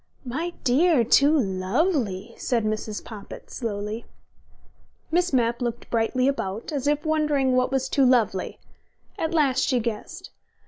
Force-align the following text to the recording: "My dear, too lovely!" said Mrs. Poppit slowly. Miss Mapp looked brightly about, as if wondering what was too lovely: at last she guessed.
"My 0.25 0.53
dear, 0.63 1.03
too 1.03 1.37
lovely!" 1.39 2.33
said 2.35 2.63
Mrs. 2.65 3.03
Poppit 3.05 3.51
slowly. 3.51 4.07
Miss 5.11 5.31
Mapp 5.31 5.61
looked 5.61 5.91
brightly 5.91 6.27
about, 6.27 6.71
as 6.71 6.87
if 6.87 7.05
wondering 7.05 7.55
what 7.55 7.71
was 7.71 7.87
too 7.87 8.03
lovely: 8.03 8.57
at 9.19 9.31
last 9.35 9.59
she 9.61 9.79
guessed. 9.79 10.31